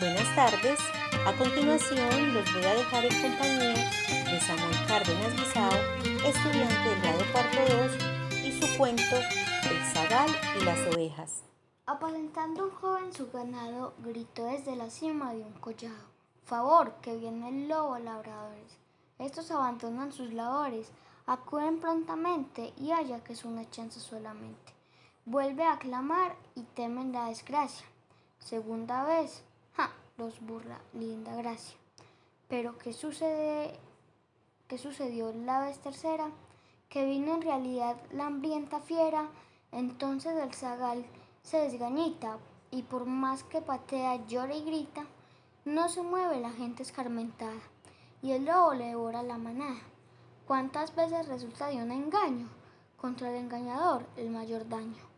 [0.00, 0.78] Buenas tardes.
[1.26, 3.74] A continuación los voy a dejar en compañía
[4.30, 5.72] de Samuel Cárdenas Guisao,
[6.24, 7.58] estudiante del grado cuarto
[8.30, 9.16] 2, y su cuento
[9.68, 11.42] El zagal y las ovejas.
[11.86, 16.06] Apalentando un joven su ganado, gritó desde la cima de un collado.
[16.44, 18.78] Favor, que viene el lobo labradores.
[19.18, 20.92] Estos abandonan sus labores,
[21.26, 24.72] acuden prontamente y haya que es una chance solamente.
[25.24, 27.86] Vuelve a clamar y temen la desgracia.
[28.38, 29.42] Segunda vez.
[30.18, 31.78] Los burla, linda gracia.
[32.48, 33.78] Pero ¿qué sucede?
[34.66, 36.30] ¿Qué sucedió la vez tercera?
[36.88, 39.28] Que vino en realidad la hambrienta fiera,
[39.70, 41.06] entonces el zagal
[41.42, 42.38] se desgañita
[42.72, 45.06] y por más que patea, llora y grita,
[45.64, 47.60] no se mueve la gente escarmentada
[48.20, 49.80] y el lobo le devora la manada.
[50.48, 52.48] ¿Cuántas veces resulta de un engaño?
[52.96, 55.17] Contra el engañador el mayor daño.